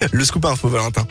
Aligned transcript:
Le 0.12 0.24
scoop 0.24 0.44
info, 0.46 0.68
Valentin. 0.68 1.06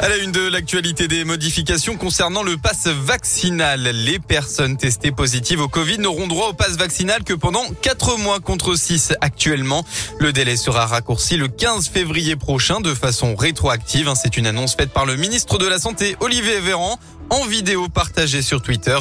À 0.00 0.08
la 0.10 0.16
une 0.18 0.32
de 0.32 0.46
l'actualité 0.46 1.08
des 1.08 1.24
modifications 1.24 1.96
concernant 1.96 2.42
le 2.42 2.58
pass 2.58 2.86
vaccinal. 2.86 3.80
Les 3.80 4.18
personnes 4.18 4.76
testées 4.76 5.10
positives 5.10 5.60
au 5.62 5.68
Covid 5.68 5.98
n'auront 5.98 6.26
droit 6.26 6.48
au 6.48 6.52
pass 6.52 6.76
vaccinal 6.76 7.24
que 7.24 7.32
pendant 7.32 7.64
4 7.80 8.18
mois 8.18 8.40
contre 8.40 8.74
6 8.74 9.14
actuellement. 9.22 9.86
Le 10.18 10.32
délai 10.32 10.56
sera 10.56 10.84
raccourci 10.84 11.38
le 11.38 11.48
15 11.48 11.88
février 11.88 12.36
prochain 12.36 12.80
de 12.80 12.92
façon 12.92 13.34
rétroactive. 13.34 14.12
C'est 14.20 14.36
une 14.36 14.46
annonce 14.46 14.74
faite 14.74 14.90
par 14.90 15.06
le 15.06 15.16
ministre 15.16 15.56
de 15.56 15.66
la 15.66 15.78
Santé, 15.78 16.16
Olivier 16.20 16.60
Véran 16.60 16.98
en 17.30 17.44
vidéo 17.46 17.88
partagée 17.88 18.42
sur 18.42 18.62
Twitter. 18.62 18.98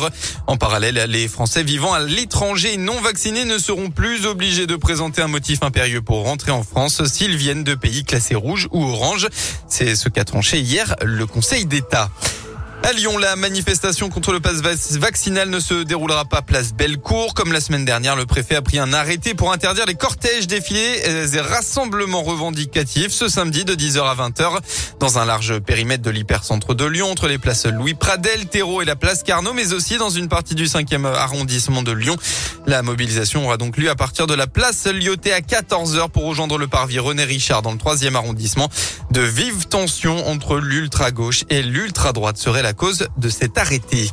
En 0.47 0.57
parallèle, 0.57 1.05
les 1.09 1.27
Français 1.27 1.63
vivant 1.63 1.93
à 1.93 1.99
l'étranger 1.99 2.77
non 2.77 2.99
vaccinés 3.01 3.45
ne 3.45 3.57
seront 3.57 3.89
plus 3.89 4.25
obligés 4.25 4.67
de 4.67 4.75
présenter 4.75 5.21
un 5.21 5.27
motif 5.27 5.63
impérieux 5.63 6.01
pour 6.01 6.23
rentrer 6.23 6.51
en 6.51 6.63
France 6.63 7.03
s'ils 7.05 7.35
viennent 7.35 7.63
de 7.63 7.75
pays 7.75 8.03
classés 8.03 8.35
rouge 8.35 8.67
ou 8.71 8.83
orange. 8.83 9.27
C'est 9.67 9.95
ce 9.95 10.09
qu'a 10.09 10.25
tranché 10.25 10.59
hier 10.59 10.95
le 11.03 11.25
Conseil 11.25 11.65
d'État. 11.65 12.09
À 12.85 12.93
Lyon, 12.93 13.17
la 13.17 13.35
manifestation 13.35 14.09
contre 14.09 14.31
le 14.31 14.39
pass 14.39 14.61
vaccinal 14.99 15.49
ne 15.49 15.59
se 15.59 15.81
déroulera 15.81 16.23
pas 16.23 16.43
place 16.43 16.71
Bellecour. 16.71 17.33
Comme 17.33 17.51
la 17.51 17.59
semaine 17.59 17.83
dernière, 17.83 18.15
le 18.15 18.27
préfet 18.27 18.55
a 18.55 18.61
pris 18.61 18.77
un 18.77 18.93
arrêté 18.93 19.33
pour 19.33 19.51
interdire 19.51 19.87
les 19.87 19.95
cortèges, 19.95 20.45
défilés 20.45 21.01
et 21.33 21.39
rassemblements 21.39 22.21
revendicatifs 22.21 23.11
ce 23.11 23.27
samedi 23.27 23.65
de 23.65 23.73
10h 23.73 24.03
à 24.03 24.13
20h 24.13 24.59
dans 24.99 25.17
un 25.17 25.25
large 25.25 25.57
périmètre 25.61 26.03
de 26.03 26.11
l'hypercentre 26.11 26.75
de 26.75 26.85
Lyon 26.85 27.09
entre 27.09 27.27
les 27.27 27.39
places 27.39 27.65
Louis 27.65 27.95
Pradel, 27.95 28.45
Terreau 28.45 28.83
et 28.83 28.85
la 28.85 28.95
place 28.95 29.23
Carnot, 29.23 29.53
mais 29.53 29.73
aussi 29.73 29.97
dans 29.97 30.11
une 30.11 30.29
partie 30.29 30.53
du 30.53 30.65
5e 30.65 31.07
arrondissement 31.07 31.81
de 31.81 31.91
Lyon. 31.91 32.17
La 32.67 32.83
mobilisation 32.83 33.45
aura 33.45 33.57
donc 33.57 33.77
lieu 33.77 33.89
à 33.89 33.95
partir 33.95 34.27
de 34.27 34.35
la 34.35 34.45
place 34.45 34.85
Lyoté 34.85 35.33
à 35.33 35.39
14h 35.39 36.09
pour 36.09 36.25
rejoindre 36.25 36.59
le 36.59 36.67
parvis 36.67 36.99
René 36.99 37.23
Richard 37.23 37.63
dans 37.63 37.71
le 37.71 37.79
3e 37.79 38.13
arrondissement. 38.13 38.69
De 39.09 39.21
vives 39.21 39.65
tensions 39.67 40.27
entre 40.27 40.57
l'ultra-gauche 40.57 41.45
et 41.49 41.63
l'ultra-droite 41.63 42.37
seraient 42.37 42.61
la 42.61 42.74
cause 42.75 43.07
de 43.17 43.29
cet 43.29 43.57
arrêté. 43.57 44.11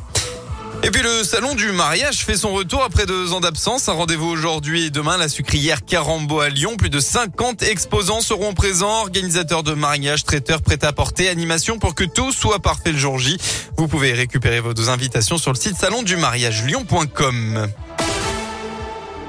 Et 0.85 0.91
puis 0.91 1.01
le 1.01 1.23
salon 1.23 1.55
du 1.55 1.71
mariage 1.71 2.25
fait 2.25 2.35
son 2.35 2.51
retour 2.51 2.83
après 2.83 3.05
deux 3.05 3.31
ans 3.31 3.39
d'absence. 3.39 3.87
Un 3.87 3.93
rendez-vous 3.93 4.27
aujourd'hui 4.27 4.87
et 4.87 4.89
demain. 4.89 5.17
La 5.17 5.29
sucrière 5.29 5.85
Carambo 5.85 6.41
à 6.41 6.49
Lyon. 6.49 6.75
Plus 6.75 6.89
de 6.89 6.99
50 6.99 7.63
exposants 7.63 8.19
seront 8.19 8.53
présents. 8.53 8.99
Organisateurs 9.01 9.63
de 9.63 9.73
mariage, 9.73 10.25
traiteurs, 10.25 10.61
prêt-à-porter, 10.61 11.29
animation 11.29 11.79
pour 11.79 11.95
que 11.95 12.03
tout 12.03 12.33
soit 12.33 12.59
parfait 12.59 12.91
le 12.91 12.97
jour 12.97 13.17
J. 13.17 13.37
Vous 13.77 13.87
pouvez 13.87 14.11
récupérer 14.11 14.59
vos 14.59 14.89
invitations 14.89 15.37
sur 15.37 15.53
le 15.53 15.57
site 15.57 15.77
salon 15.77 16.03
du 16.03 16.17
mariage 16.17 16.65
lyon.com. 16.65 17.69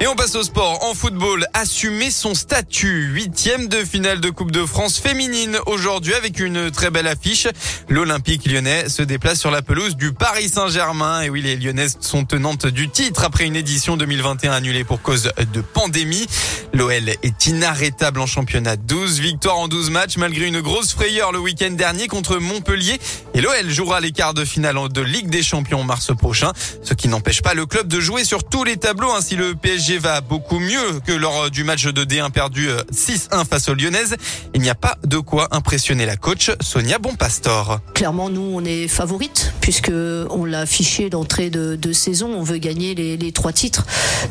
Et 0.01 0.07
on 0.09 0.17
passe 0.17 0.35
au 0.35 0.43
sport. 0.43 0.85
En 0.85 0.93
football, 0.93 1.47
assumer 1.55 2.11
son 2.11 2.35
statut. 2.35 3.05
Huitième 3.13 3.69
de 3.69 3.85
finale 3.85 4.21
de 4.21 4.29
Coupe 4.29 4.51
de 4.51 4.67
France 4.67 4.99
féminine 4.99 5.57
aujourd'hui 5.67 6.15
avec 6.15 6.41
une 6.41 6.71
très 6.71 6.91
belle 6.91 7.07
affiche. 7.07 7.47
L'Olympique 7.89 8.45
lyonnais 8.45 8.89
se 8.89 9.03
déplace 9.03 9.39
sur 9.39 9.53
la 9.53 9.63
pelouse 9.63 9.97
du 9.97 10.13
Paris 10.13 10.49
Saint-Germain. 10.49 11.23
Et 11.23 11.31
oui, 11.31 11.43
les 11.43 11.57
lyonnaises 11.57 11.97
sont 12.01 12.25
tenantes 12.25 12.67
du 12.67 12.89
titre 12.91 13.25
après 13.25 13.45
une 13.45 13.57
édition 13.57 13.97
2021 13.97 14.53
annulée 14.53 14.85
pour 14.85 15.01
cause 15.01 15.31
de 15.53 15.61
pandémie. 15.61 16.27
L'OL 16.73 17.09
est 17.23 17.47
inarrêtable 17.47 18.21
en 18.21 18.27
championnat. 18.27 18.77
12 18.77 19.21
victoires 19.21 19.59
en 19.59 19.69
12 19.69 19.91
matchs 19.91 20.17
malgré 20.17 20.47
une 20.47 20.61
grosse 20.61 20.93
frayeur 20.93 21.31
le 21.31 21.39
week-end 21.39 21.71
dernier 21.71 22.09
contre 22.09 22.39
Montpellier. 22.39 22.99
Et 23.33 23.41
l'OL 23.41 23.71
jouera 23.71 24.01
les 24.01 24.11
quarts 24.11 24.35
de 24.35 24.45
finale 24.45 24.77
de 24.91 25.01
Ligue 25.01 25.31
des 25.31 25.43
Champions 25.43 25.81
en 25.81 25.85
mars 25.85 26.11
prochain. 26.19 26.53
Ce 26.83 26.95
qui 26.95 27.07
n'empêche 27.07 27.43
pas 27.43 27.55
le 27.55 27.65
club 27.65 27.87
de 27.87 28.01
jouer 28.01 28.25
sur 28.25 28.43
tous 28.43 28.65
les 28.65 28.77
tableaux. 28.77 29.13
Ainsi, 29.13 29.37
le 29.37 29.55
PSG 29.55 29.84
va 29.93 30.21
beaucoup 30.23 30.59
mieux 30.59 31.01
que 31.07 31.13
lors 31.13 31.51
du 31.51 31.63
match 31.63 31.85
de 31.85 32.05
D1 32.05 32.31
perdu 32.31 32.69
6-1 32.91 33.29
euh, 33.33 33.45
face 33.45 33.69
aux 33.69 33.75
Lyonnaises. 33.75 34.17
Il 34.55 34.63
n'y 34.63 34.71
a 34.71 34.75
pas 34.75 34.97
de 35.05 35.19
quoi 35.19 35.49
impressionner 35.51 36.07
la 36.07 36.17
coach 36.17 36.51
Sonia 36.61 36.99
Bonpastor. 36.99 37.81
Clairement, 37.93 38.31
nous, 38.31 38.41
on 38.55 38.65
est 38.65 38.89
favorite 38.89 39.53
puisque 39.61 39.93
on 39.93 40.45
l'a 40.47 40.61
affiché 40.61 41.11
d'entrée 41.11 41.51
de, 41.51 41.93
saison. 41.93 42.31
On 42.35 42.43
veut 42.43 42.57
gagner 42.57 42.95
les, 42.95 43.33
trois 43.33 43.53
titres. 43.53 43.85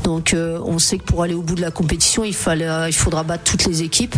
Donc, 0.04 0.34
euh, 0.34 0.60
on 0.66 0.80
sait 0.80 0.98
que 0.98 1.04
pour 1.04 1.24
aller 1.24 1.36
au 1.36 1.44
bout 1.44 1.56
de 1.56 1.62
la 1.62 1.72
compétition, 1.72 2.24
il, 2.24 2.34
faudra 2.34 3.24
battre 3.24 3.44
toutes 3.44 3.66
les 3.66 3.84
équipes. 3.84 4.16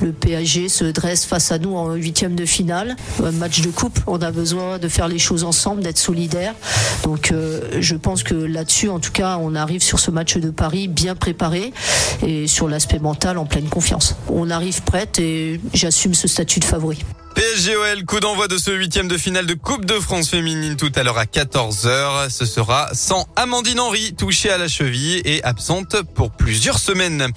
Le 0.00 0.12
PSG 0.12 0.68
se 0.68 0.84
dresse 0.84 1.26
face 1.26 1.52
à 1.52 1.58
nous 1.58 1.76
en 1.76 1.92
huitième 1.92 2.34
de 2.34 2.46
finale. 2.46 2.96
Un 3.22 3.32
match 3.32 3.60
de 3.60 3.70
coupe. 3.70 3.98
On 4.06 4.20
a 4.22 4.30
besoin 4.30 4.78
de 4.78 4.88
faire 4.88 5.08
les 5.08 5.18
choses 5.18 5.44
ensemble, 5.44 5.82
d'être 5.82 5.98
solidaires. 5.98 6.54
Donc, 7.04 7.32
euh, 7.32 7.60
je 7.80 7.96
pense 7.96 8.22
que 8.22 8.34
là-dessus, 8.34 8.88
en 8.88 8.98
tout 8.98 9.12
cas, 9.12 9.36
on 9.40 9.54
arrive 9.54 9.82
sur 9.82 10.00
ce 10.00 10.10
match 10.10 10.36
de 10.36 10.50
Paris 10.50 10.69
bien 10.88 11.14
préparé 11.14 11.72
et 12.26 12.46
sur 12.46 12.68
l'aspect 12.68 12.98
mental 12.98 13.38
en 13.38 13.46
pleine 13.46 13.68
confiance. 13.68 14.16
On 14.28 14.50
arrive 14.50 14.82
prête 14.82 15.18
et 15.18 15.60
j'assume 15.74 16.14
ce 16.14 16.28
statut 16.28 16.60
de 16.60 16.64
favori. 16.64 16.98
PSGOL, 17.34 18.04
coup 18.04 18.20
d'envoi 18.20 18.48
de 18.48 18.58
ce 18.58 18.70
huitième 18.70 19.08
de 19.08 19.16
finale 19.16 19.46
de 19.46 19.54
Coupe 19.54 19.84
de 19.84 19.94
France 19.94 20.30
féminine 20.30 20.76
tout 20.76 20.90
à 20.96 21.02
l'heure 21.02 21.18
à 21.18 21.24
14h. 21.24 22.28
Ce 22.28 22.44
sera 22.44 22.90
sans 22.92 23.26
Amandine 23.36 23.80
Henry, 23.80 24.14
touchée 24.14 24.50
à 24.50 24.58
la 24.58 24.68
cheville 24.68 25.22
et 25.24 25.42
absente 25.44 26.02
pour 26.14 26.30
plusieurs 26.32 26.78
semaines. 26.78 27.28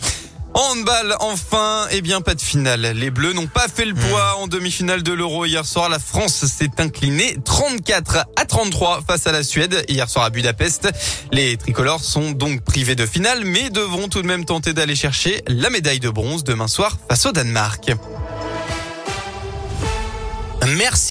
Handball, 0.53 1.15
enfin, 1.19 1.87
eh 1.91 2.01
bien 2.01 2.21
pas 2.21 2.35
de 2.35 2.41
finale. 2.41 2.81
Les 2.95 3.09
Bleus 3.09 3.33
n'ont 3.33 3.47
pas 3.47 3.67
fait 3.67 3.85
le 3.85 3.93
poids 3.93 4.37
en 4.37 4.47
demi-finale 4.47 5.01
de 5.01 5.11
l'Euro 5.11 5.45
hier 5.45 5.65
soir. 5.65 5.89
La 5.89 5.99
France 5.99 6.45
s'est 6.45 6.69
inclinée 6.77 7.37
34 7.43 8.25
à 8.35 8.45
33 8.45 9.01
face 9.07 9.25
à 9.25 9.31
la 9.31 9.43
Suède 9.43 9.83
hier 9.89 10.09
soir 10.09 10.25
à 10.25 10.29
Budapest. 10.29 10.89
Les 11.31 11.57
tricolores 11.57 12.03
sont 12.03 12.31
donc 12.31 12.61
privés 12.61 12.95
de 12.95 13.05
finale, 13.05 13.43
mais 13.45 13.69
devront 13.69 14.07
tout 14.07 14.21
de 14.21 14.27
même 14.27 14.45
tenter 14.45 14.73
d'aller 14.73 14.95
chercher 14.95 15.41
la 15.47 15.69
médaille 15.69 15.99
de 15.99 16.09
bronze 16.09 16.43
demain 16.43 16.67
soir 16.67 16.97
face 17.09 17.25
au 17.25 17.31
Danemark. 17.31 17.91
Merci. 20.77 21.01